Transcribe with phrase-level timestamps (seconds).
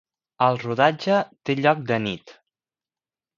[0.45, 1.17] El rodatge
[1.51, 2.35] té lloc de nit.